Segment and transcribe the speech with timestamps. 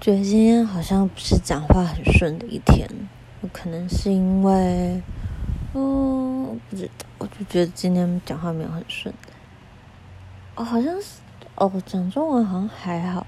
[0.00, 2.88] 觉得今天好像不是讲话很顺的一天，
[3.42, 5.02] 有可能是因为，
[5.74, 9.14] 嗯，不知道，我就觉得今天讲话没有很顺。
[10.54, 11.18] 哦，好像是，
[11.54, 13.26] 哦，讲中文好像还好，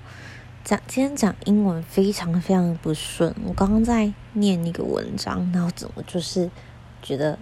[0.65, 3.35] 讲今天讲英文非常非常不顺。
[3.45, 6.51] 我刚刚在念一个文章，然后怎么就是
[7.03, 7.39] 觉得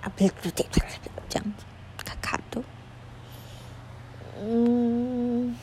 [0.00, 0.88] 啊，不对不对不对，
[1.28, 1.64] 这样子
[2.02, 2.62] 卡卡的，
[4.40, 5.54] 嗯。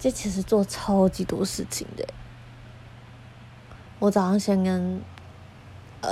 [0.00, 2.06] 这其实做超级多事情的。
[3.98, 5.02] 我早上先跟
[6.02, 6.10] 呃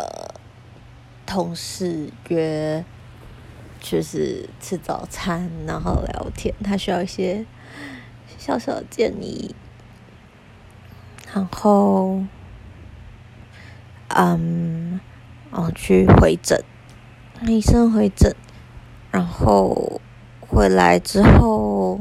[1.24, 2.84] 同事约，
[3.80, 6.52] 就是吃早餐，然后聊天。
[6.64, 7.46] 他需要一些
[8.36, 9.54] 小小的建议，
[11.32, 12.24] 然后
[14.08, 15.00] 嗯，
[15.52, 16.60] 我去回诊，
[17.46, 18.34] 医生回诊，
[19.12, 20.00] 然后
[20.40, 22.00] 回来之后。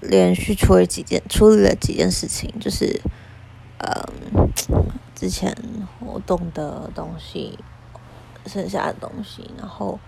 [0.00, 3.00] 连续处理几件，处理了几件事情，就是，
[3.78, 4.50] 嗯，
[5.14, 5.54] 之前
[5.98, 7.58] 活动的东西，
[8.46, 9.98] 剩下的东西，然后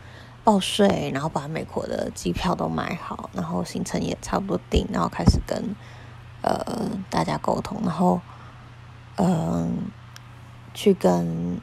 [0.42, 5.76] 报税，然后把美国的机票都买好，然后行程也差不多定，然后开始跟
[6.40, 8.20] 呃大家沟通，然后
[9.16, 9.90] 嗯，
[10.72, 11.60] 去跟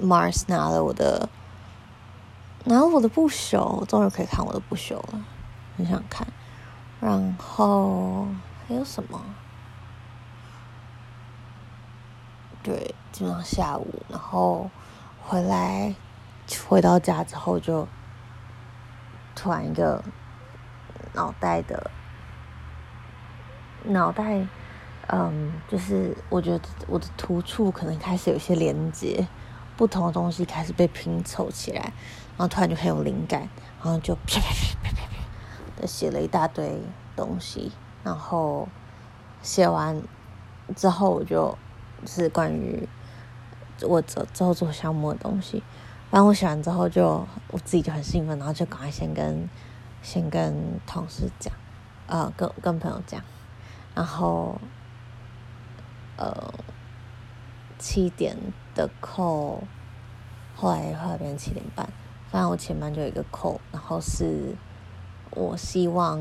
[0.00, 1.30] Mars 拿了我的，
[2.64, 5.24] 拿了我的不朽，我终于可以看我的不朽了，
[5.78, 6.26] 很想看。
[7.06, 8.26] 然后
[8.66, 9.22] 还有什么？
[12.64, 14.68] 对，基本上下午，然后
[15.22, 15.94] 回来，
[16.68, 17.86] 回到家之后就
[19.36, 20.02] 突然一个
[21.12, 21.88] 脑袋的
[23.84, 24.44] 脑袋，
[25.06, 29.28] 嗯，就是我觉得我的突触可能开始有些连接，
[29.76, 31.82] 不同的东西开始被拼凑起来，
[32.36, 33.48] 然后突然就很有灵感，
[33.80, 35.15] 然后就啪啪啪啪啪啪。
[35.84, 36.80] 写了一大堆
[37.16, 37.72] 东西，
[38.04, 38.68] 然后
[39.42, 40.00] 写完
[40.76, 41.58] 之后，我就，
[42.06, 42.88] 是关于
[43.82, 45.62] 我之之后做项目的东西。
[46.10, 49.48] 然后我写完之后就，我自己就很兴奋，然后就赶快先跟
[50.02, 51.52] 先跟同事讲，
[52.06, 53.20] 呃，跟跟朋友讲，
[53.94, 54.58] 然后
[56.16, 56.54] 呃
[57.78, 58.36] 七点
[58.74, 59.60] 的 call，
[60.54, 61.88] 后来后来变成七点半，
[62.30, 64.54] 反正我前半就有一个 call，然后是。
[65.36, 66.18] 我希望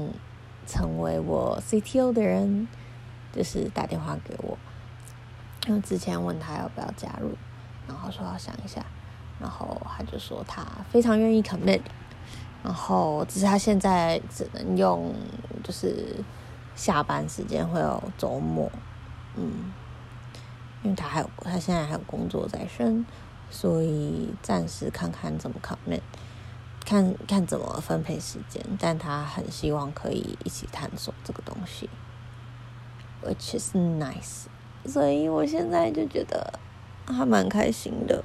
[0.68, 2.68] 成为我 CTO 的人，
[3.32, 4.58] 就是打电话给我，
[5.68, 7.32] 因为之前问他要不要加入，
[7.88, 8.86] 然后说要想一下，
[9.40, 11.80] 然后他就说他非常愿意 commit，
[12.62, 15.16] 然后只是他现在只能用
[15.64, 16.18] 就是
[16.76, 18.70] 下班时间会有周末，
[19.36, 19.72] 嗯，
[20.84, 23.06] 因为他还有他现在还有工作在身，
[23.50, 26.02] 所以暂时看看怎么 commit。
[26.86, 31.90] 看看怎么分配时间，但他很希望可以一起探索这个东西
[33.24, 34.46] ，which is nice。
[34.86, 36.60] 所以我现在就觉得
[37.08, 38.24] 还蛮开心的。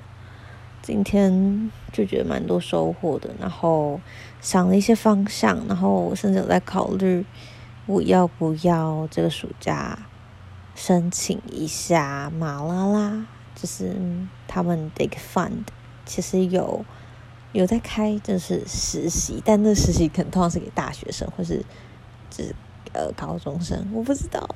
[0.82, 3.98] 今天就觉得蛮多收获的，然后
[4.42, 7.24] 想了一些方向，然后甚至有在考虑
[7.86, 9.98] 我要不要这个暑假
[10.74, 13.96] 申请一下马拉拉，就是
[14.46, 15.64] 他们的一个 fund，
[16.04, 16.84] 其实有。
[17.52, 21.64] 有在开就是实习，但那实习可能通常是给大学生或是
[22.30, 22.54] 就是
[22.92, 24.48] 呃高中生，我不知道。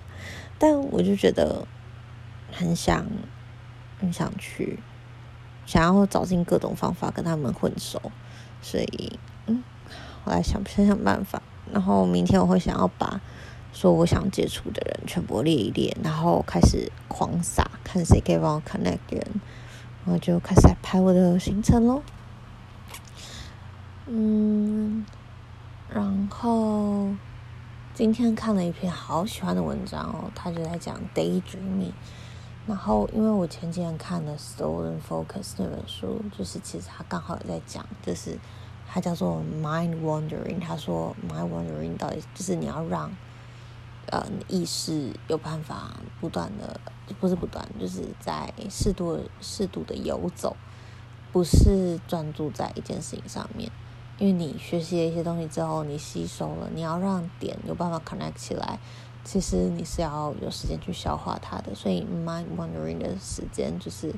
[0.58, 1.66] 但我就觉得
[2.52, 3.04] 很想
[3.98, 4.78] 很想去，
[5.66, 8.00] 想要找尽各种方法跟他们混熟，
[8.62, 9.64] 所以嗯，
[10.22, 11.42] 我来想想想办法。
[11.72, 13.20] 然后明天我会想要把
[13.72, 19.26] 说我想接触的人全部列一列，然后开始狂撒，看谁可以帮我 connect 人，
[20.04, 22.00] 然后就开始来排我的行程喽。
[24.06, 25.06] 嗯，
[25.88, 27.08] 然后
[27.94, 31.92] 今天看了一篇好喜欢的文章哦，他就在讲 daydreaming。
[32.66, 38.38] 然后因为我前几天看了《Stolen Focus》那本书，就是其实他刚好也在讲，就是
[38.86, 40.60] 他叫做 mind wandering。
[40.60, 43.10] 他说 mind wandering 到底就是你要让
[44.10, 46.78] 呃意识有办法不断的，
[47.20, 50.56] 不是不断，就是在适度适度的游走，
[51.32, 53.70] 不是专注在一件事情上面。
[54.18, 58.78] 因为你学习了一些东西之后，你吸收了，你要让点有办法 connect 起来，
[59.24, 61.74] 其实你是要有时间去消化它的。
[61.74, 64.14] 所以 mind wandering 的时间就是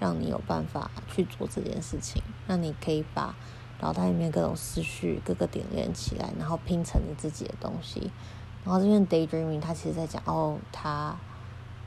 [0.00, 3.34] 让你有办法去做这件事情，那你可以把
[3.80, 8.10] 脑袋里面各种思绪各个点连起来，然后拼成你自己的东西。
[8.64, 11.14] 然后这边 daydreaming 它其实在讲哦，他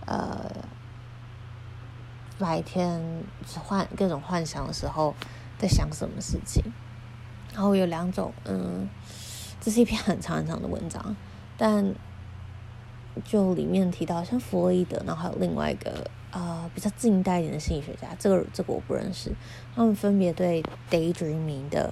[0.05, 0.51] 呃
[2.37, 3.23] 白天
[3.63, 5.15] 幻各种幻想的时候
[5.57, 6.63] 在想什么事情。
[7.57, 8.87] 然后有两种，嗯，
[9.59, 11.15] 这是一篇很长很长的文章，
[11.57, 11.91] 但
[13.25, 19.31] 就里面提到像弗洛伊德，然后还有另外一个呃比较近代一点的心理学家，这个这个我不认识，
[19.75, 21.91] 他们分别对 daydreaming 的，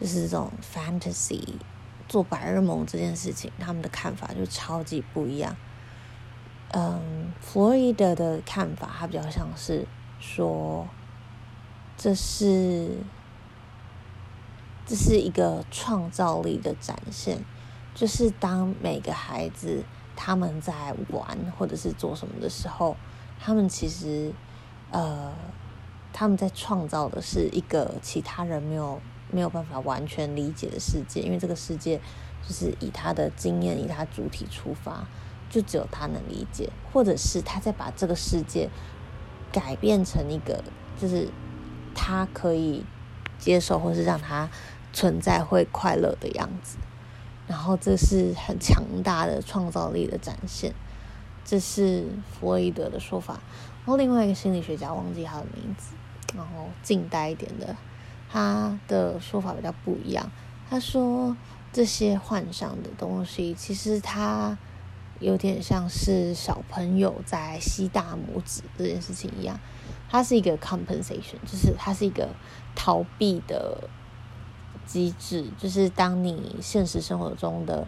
[0.00, 1.46] 就是这种 fantasy
[2.08, 5.54] 做白日梦这件事情，他们的看法就超级不一样。
[6.70, 9.86] 嗯，弗洛伊德的看法，他比较像是
[10.18, 10.88] 说，
[11.98, 12.88] 这是
[14.86, 17.44] 这是一个创造力的展现，
[17.94, 19.84] 就是当每个孩子
[20.16, 22.96] 他们在玩或者是做什么的时候，
[23.38, 24.32] 他们其实
[24.90, 25.32] 呃，
[26.12, 29.00] 他们在创造的是一个其他人没有
[29.30, 32.00] 没有办法完全理解的世界，因为这个世界
[32.46, 35.06] 就是以他的经验，以他主体出发。
[35.52, 38.70] 就只有他能理解，或者是他在把这个世界
[39.50, 40.62] 改变成一个，
[40.96, 41.28] 就是
[41.92, 42.84] 他可以
[43.40, 44.48] 接受，或是让他
[44.92, 46.76] 存在会快乐的样子。
[47.48, 50.72] 然后这是很强大的创造力的展现，
[51.44, 53.40] 这是弗洛伊德的说法。
[53.78, 55.94] 然后另外一个心理学家忘记他的名字，
[56.36, 57.74] 然后近代一点的，
[58.30, 60.30] 他的说法比较不一样。
[60.68, 61.36] 他说
[61.72, 64.56] 这些幻想的东西，其实他。
[65.20, 69.60] 有点像是小朋友在吸大拇指这件事情一样，
[70.08, 72.30] 它是一个 compensation，就是它是一个
[72.74, 73.90] 逃避的
[74.86, 77.86] 机制，就是当你现实生活中的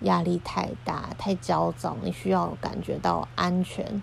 [0.00, 4.02] 压力太大、太焦躁，你需要感觉到安全，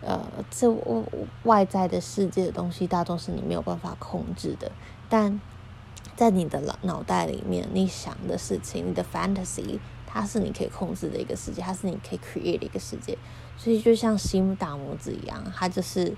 [0.00, 0.74] 呃，这
[1.42, 4.72] 外在的世界的东西大多是你没有办法控制的，
[5.10, 5.38] 但
[6.16, 9.78] 在你的脑脑袋里面，你想的事情，你的 fantasy。
[10.12, 13.16] 它是你可以控制的一个世界，它是你可以 create 的一个世界，
[13.56, 16.14] 所以就像心大拇指一样，它就是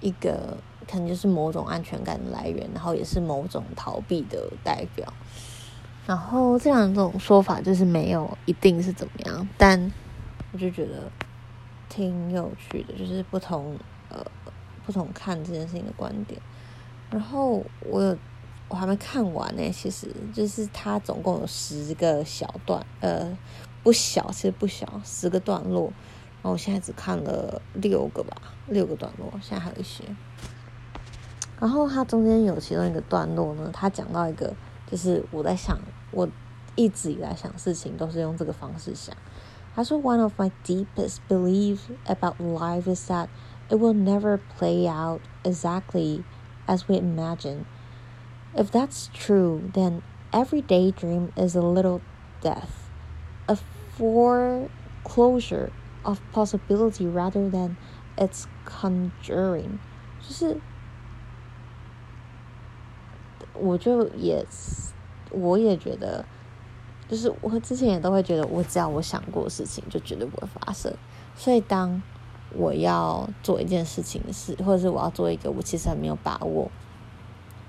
[0.00, 0.56] 一个
[0.90, 5.06] 可能就是某种安全感的来源，然后也是某种逃避的代表。
[6.04, 9.92] 然后这两种说法就是没有一定是怎么样，但
[10.52, 11.08] 我就觉得
[11.88, 13.78] 挺有趣的，就是不同
[14.08, 14.26] 呃
[14.84, 16.40] 不同看这件事情的观点。
[17.10, 18.18] 然后我有。
[18.70, 23.36] 我还没看完呢，其实就是它总共有十个小段，呃，
[23.82, 25.92] 不小，其实不小，十个段落。
[26.36, 28.34] 然后我现在只看了六个吧，
[28.68, 30.04] 六个段落，现在还有一些。
[31.58, 34.54] 然后它中间有其中一个段落呢，它讲到一个，
[34.90, 35.76] 就是我在想，
[36.12, 36.28] 我
[36.76, 39.14] 一直以来想事情都是用这个方式想。
[39.74, 43.28] 他说：“One of my deepest beliefs about life is that
[43.68, 46.22] it will never play out exactly
[46.66, 47.64] as we imagine.”
[48.55, 50.01] If that's true, then
[50.31, 51.99] every daydream is a little
[52.41, 52.89] death,
[53.47, 53.57] a
[53.97, 55.71] foreclosure
[56.03, 57.75] of possibility rather than
[58.15, 59.79] its conjuring。
[60.21, 60.57] 就是，
[63.53, 64.45] 我就也，
[65.31, 66.23] 我也觉得，
[67.09, 70.93] 就是我之前也都会觉得，我只要我想过的事情，就绝对不会发生。
[71.35, 72.01] 所以当
[72.53, 76.71] 我要做一件事情的事，或者是我要做一个我其实还没有把握。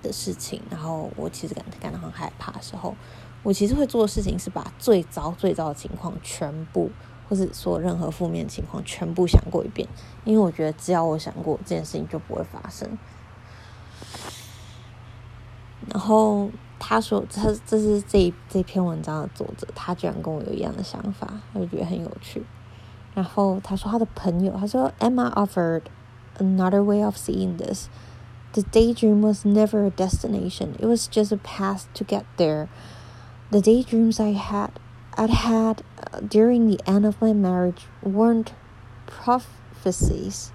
[0.01, 2.95] 的事情，然后我其实感感到很害怕的时候，
[3.44, 6.89] 我其实会做的事情是把最糟最糟的情况全部，
[7.27, 9.88] 或是说任何负面情况全部想过一遍，
[10.25, 12.98] 因为我觉得只要我想过这件事情就不会发生。
[15.89, 22.43] 然后他说，他这是这这篇文章的作者，他居然跟我有一样的想法，我就觉得很有趣。
[23.13, 25.81] 然后他说他的朋友，他说 Emma offered
[26.38, 27.88] another way of seeing this.
[28.52, 30.76] The daydream was never a destination.
[30.78, 32.71] It was just a path to get there.
[33.50, 34.71] The daydreams I had,
[35.14, 38.54] I'd had uh, during the end of my marriage weren't
[39.06, 40.52] prophecies.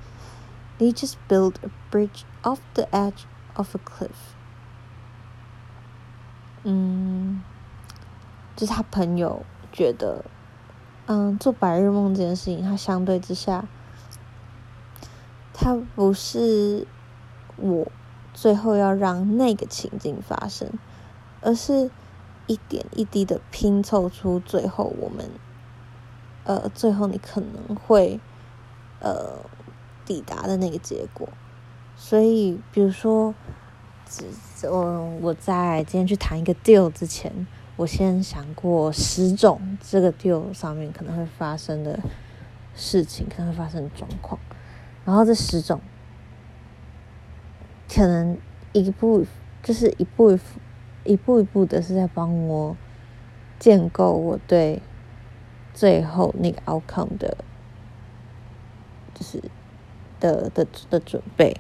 [0.80, 4.34] They just built a bridge off the edge of a cliff.
[6.63, 7.42] 嗯，
[8.56, 10.25] 就是他朋友觉得，
[11.06, 13.66] 嗯，做白日梦这件事情，它相对之下，
[15.54, 16.88] 它不是。
[17.57, 17.87] 我
[18.35, 20.71] 最后要让那个情境发生，
[21.41, 21.91] 而是
[22.47, 25.31] 一点一滴的拼凑出最后我们，
[26.45, 28.21] 呃，最后你可能会
[29.01, 29.39] 呃
[30.05, 31.29] 抵达的那个结果。
[31.97, 33.35] 所以，比如说，
[34.63, 37.47] 嗯，我在今天去谈一个 deal 之前，
[37.77, 41.99] 我先想过十种这个 deal 上面可能会发生的
[42.75, 44.39] 事情，可能会发生的状况，
[45.07, 45.81] 然后这十种。
[47.88, 48.37] 可能
[48.73, 49.25] 一步
[49.62, 50.38] 就是一步
[51.05, 52.76] 一步一步的是在帮我
[53.59, 54.83] 建构我对
[55.73, 57.37] 最后那个 outcome 的
[59.14, 59.43] 就是
[60.21, 61.57] 的的的准备。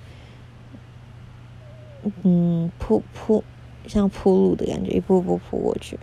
[2.22, 3.42] 嗯铺铺
[3.86, 5.98] 像铺路的感觉一步步铺过去。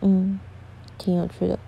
[0.00, 0.40] 嗯
[0.98, 1.58] 挺有趣的。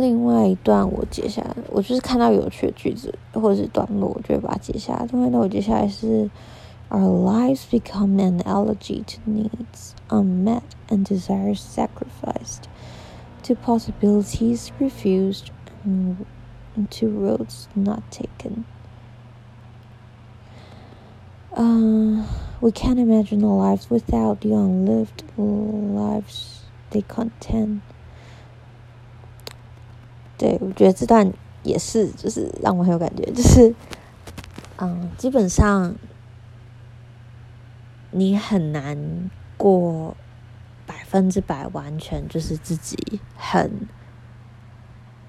[0.00, 5.06] 另外一段我接下来，我就是看到有趣的句子或者是段落，我就会把它接下来。
[5.10, 6.30] 另外，那我接下来是：
[6.90, 12.64] Our lives become an elegy to needs unmet and desires sacrificed,
[13.42, 15.46] to possibilities refused,
[15.84, 18.64] and to roads not taken.
[21.56, 22.26] Uh,
[22.60, 27.80] we can't imagine our lives without the unlived lives they contain.
[30.41, 31.31] 对，我觉得这段
[31.61, 33.75] 也是，就是让我很有感觉，就是，
[34.77, 35.93] 嗯，基本上
[38.09, 40.17] 你很难过
[40.87, 43.87] 百分之百完全就是自己很，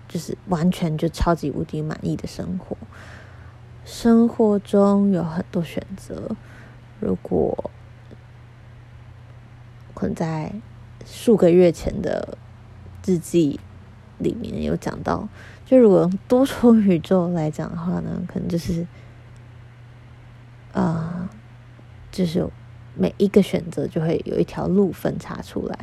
[0.09, 2.75] 就是完全就超级无敌满意的生活。
[3.85, 6.35] 生活中有很多选择，
[7.01, 7.71] 如果
[9.93, 10.55] 可能在
[11.05, 12.39] 数个月前的
[13.05, 13.61] 日记。
[14.19, 15.29] 里面有讲到，
[15.67, 18.87] 就如果用多重宇宙来讲的话呢， 可能就是，
[20.73, 21.29] 啊、
[22.11, 22.47] 就是
[22.95, 25.79] 每一个选择就会有一条路分叉出来，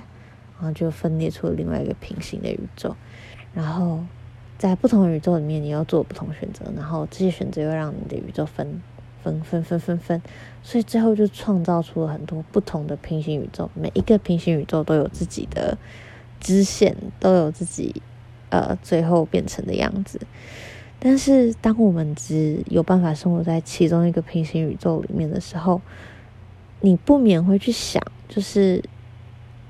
[0.58, 2.96] 然后就分裂出另外一个平行的宇宙，
[3.54, 4.04] 然后
[4.58, 8.82] 在不同的宇宙里面，你要做不同选择，然后这些选择又让你的宇宙分
[9.24, 10.22] 分分分分分，
[10.64, 15.78] 所以最后就创造出了很多不同的平行宇宙，每一个平行宇宙都有自己的
[16.40, 18.02] 支线，都有自己。
[18.50, 20.20] 呃，最后变成的样子。
[21.00, 25.82] 但是，当我们只有办法生活在其中一个平行宇宙里面的时候，
[26.82, 28.84] 你不免会去想，就是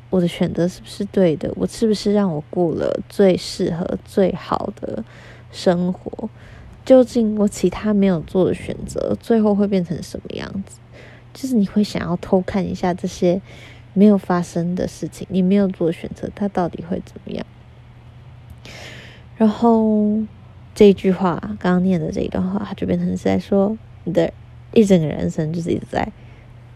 [0.09, 1.51] 我的选择是不是对的？
[1.55, 5.03] 我是不是让我过了最适合、最好的
[5.51, 6.29] 生活？
[6.83, 10.79] 究竟我其他没有做的选择，最后会变成什么样子？
[11.31, 13.39] 就是你会想要偷看一下这些
[13.93, 17.45] 没有发生的事情，你没有做的选择，它到底会怎么样？
[19.37, 20.19] 然后
[20.75, 24.33] 这一句话，刚刚念的这一段话，它就变成是在说你的
[24.73, 26.11] 一整个人生就是一直在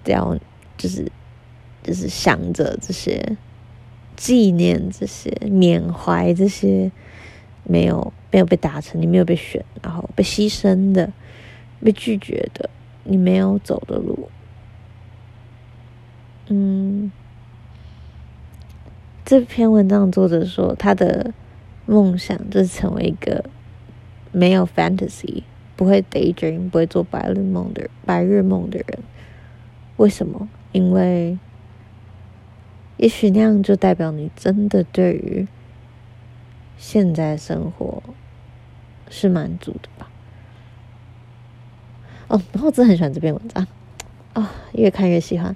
[0.03, 0.39] 这样，
[0.77, 1.11] 就是
[1.83, 3.37] 就是想着这些，
[4.15, 6.89] 纪念这些，缅怀这些
[7.65, 11.11] 没有没有被达成，你没有被选，然后被牺牲的，
[11.83, 12.69] 被拒绝的，
[13.03, 14.29] 你没有走的路。
[16.47, 17.11] 嗯，
[19.25, 21.33] 这篇文章作者说他的。
[21.85, 23.43] 梦想就是成为一个
[24.31, 25.43] 没有 fantasy、
[25.75, 28.99] 不会 daydream、不会做白日梦的白日梦的人。
[29.97, 30.47] 为什么？
[30.71, 31.37] 因为
[32.97, 35.47] 也许那样就代表你真的对于
[36.77, 38.01] 现在生活
[39.09, 40.09] 是满足的吧。
[42.29, 43.67] 哦，然后我真的很喜欢这篇文章
[44.33, 45.55] 啊，哦，越看越喜欢。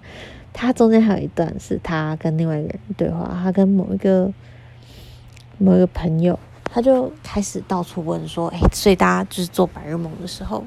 [0.54, 4.34] 他中间还有一段是他跟另外一个人对话，他跟某一个。
[5.58, 10.66] 某一个朋友，他就开始到处问说：“哎，所以大家就是做白日梦的时候，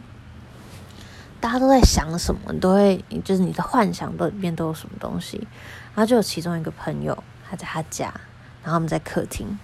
[1.40, 2.52] 大家都在想什么？
[2.52, 5.46] 你都会，就是你的幻想都里面都有什么东西？”
[5.94, 8.12] 然后就有其中一个朋友，他在他家，
[8.62, 9.58] 然后我们在客厅，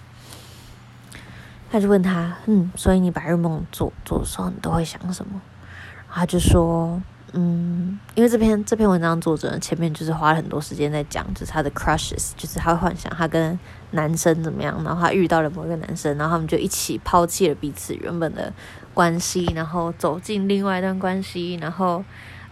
[1.69, 5.41] 他就问他：“嗯，所以你白日梦做做的时候，你都会想什么？”
[6.07, 7.01] 然后他就说。
[7.33, 13.59] 嗯，因为这篇这篇文章作者前面就是花了很多时间在讲，就是他的 crushes，就是他会幻想他跟
[13.91, 18.51] 男生怎么样，然后他遇到了某一个男生，然后他们就一起抛弃了彼此原本的
[18.93, 22.01] 关系，然后走进另外一段关系，然后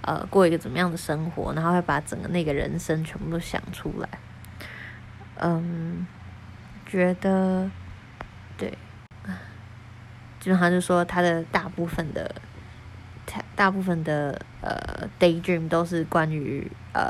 [0.01, 4.09] 呃过一个怎么样的生活，然后会把整个那个人生全部都想出来。
[5.37, 6.05] 嗯，
[6.85, 7.71] 觉得
[8.57, 8.77] 对，
[10.41, 12.35] 基本上就说他的大部分的。
[13.55, 17.09] 大部分的呃 daydream 都是关于呃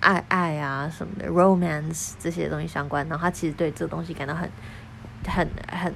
[0.00, 4.50] 爱爱啊什么的 romance 这些东西相关，然后他其实对这个东西感到很
[5.26, 5.92] 很很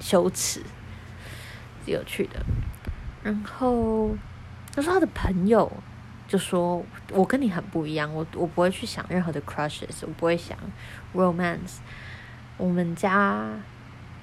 [0.00, 0.60] 羞耻，
[1.84, 2.44] 是有趣的。
[3.22, 4.10] 然后
[4.74, 5.70] 他说他的朋友
[6.26, 10.58] 就说：“我跟你很不一样，我我不会去想任何的 crushes，我不会想
[11.14, 11.78] romance。
[12.56, 13.46] 我们家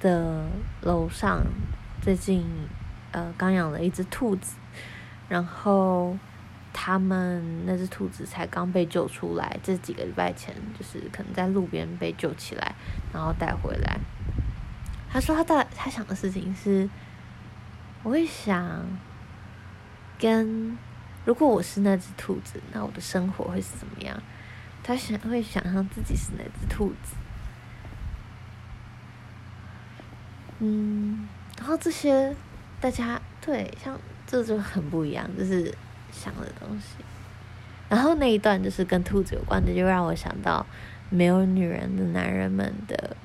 [0.00, 0.44] 的
[0.82, 1.40] 楼上
[2.02, 2.44] 最近。”
[3.14, 4.56] 呃，刚养了一只兔子，
[5.28, 6.18] 然后
[6.72, 12.74] 他们那只兔子才刚被救出来，这几个礼拜前就是可能在路边被救起来，
[13.12, 14.00] 然后带回来。
[15.08, 16.90] 他说他大他想的事情是，
[18.02, 18.84] 我会想
[20.18, 20.76] 跟
[21.24, 24.20] 如果我是那只兔子，那我的生活会是怎么样？
[24.82, 27.14] 他想会想象自己是那只兔子，
[30.58, 31.28] 嗯，
[31.58, 32.34] 然后这些。
[32.80, 35.74] 大家对，像这就很不一样，就是
[36.12, 37.04] 想的东西。
[37.88, 40.66] 然后那一段就是跟兔子有关的，就让我想到
[41.10, 43.16] 没有女人的男人们的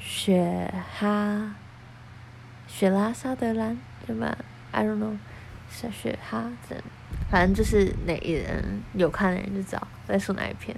[0.00, 1.54] 雪哈
[2.66, 4.36] 雪拉萨德兰对吧
[4.70, 5.16] ？I don't know，
[5.70, 6.76] 是雪哈怎？
[7.30, 10.76] 反正就是哪一人有看的人就知道在说哪一篇，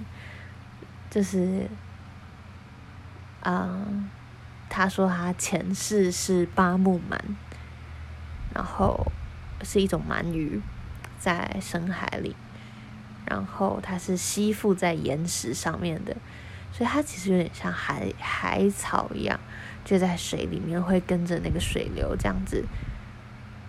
[1.09, 1.67] 就是，
[3.43, 4.09] 嗯，
[4.69, 7.19] 他说他前世是巴木蛮，
[8.55, 9.05] 然后
[9.61, 10.59] 是一种鳗鱼，
[11.19, 12.35] 在深海里。
[13.27, 16.15] 然后它是吸附在岩石上面的，
[16.71, 19.39] 所以它其实有点像海海草一样，
[19.83, 22.63] 就在水里面会跟着那个水流这样子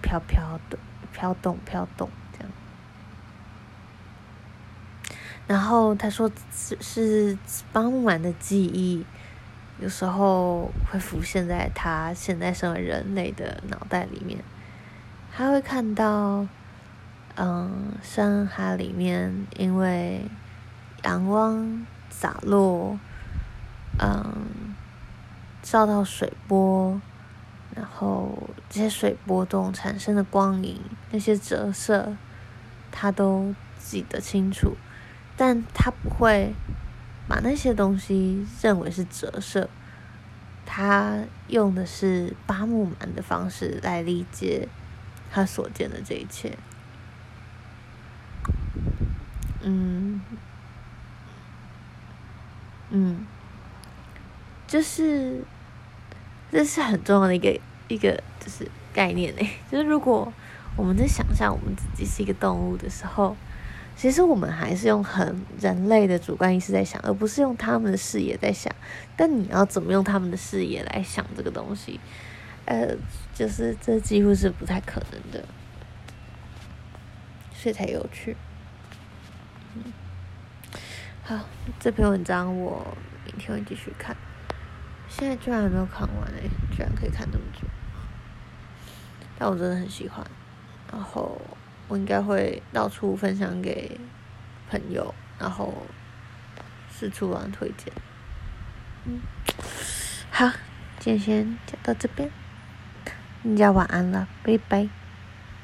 [0.02, 0.78] 飘飘的
[1.10, 2.52] 飘动飘动这样。
[5.46, 7.38] 然后他说是是
[7.72, 9.06] 傍晚的记忆，
[9.80, 14.38] 有时候会浮现在他现在身为人类的脑袋里面，
[15.36, 16.46] 他会看到。
[17.38, 20.22] 嗯，深海里面因为
[21.04, 22.98] 阳光洒落，
[23.98, 24.74] 嗯，
[25.62, 26.98] 照到水波，
[27.74, 32.16] 然后这些水波动产生的光影，那些折射，
[32.90, 34.74] 他都记得清楚，
[35.36, 36.54] 但他不会
[37.28, 39.68] 把那些东西认为是折射，
[40.64, 44.66] 他用的是八木蛮的方式来理解
[45.30, 46.56] 他所见的这一切。
[49.62, 50.20] 嗯，
[52.90, 53.26] 嗯，
[54.66, 55.42] 就是
[56.52, 59.48] 这是很重要的一个一个就是概念呢。
[59.70, 60.32] 就是如果
[60.76, 63.36] 我们在想象我们自己是一个动物的时候，
[63.96, 68.72] 其实我们还是用很人类的主观意识在想，而不是用他们的视野在想。
[69.16, 71.98] 但你要怎么用他们的视野来想这个东西？
[72.66, 72.94] 呃，
[73.34, 75.44] 就是这几乎是不太可能的，
[77.54, 78.36] 所以才有趣。
[79.74, 79.92] 嗯
[81.24, 81.40] 好，
[81.80, 84.16] 这篇文章我明天会继续看。
[85.08, 87.66] 现在居然还没有看完哎，居然可以看这么久，
[89.38, 90.24] 但我真的很喜欢。
[90.92, 91.40] 然后
[91.88, 93.98] 我应该会到处分享给
[94.70, 95.86] 朋友，然后
[96.90, 97.92] 四处玩推荐。
[99.04, 99.20] 嗯，
[100.30, 100.48] 好，
[100.98, 102.30] 今天先讲到这边，
[103.46, 105.05] 大家晚安了，拜拜。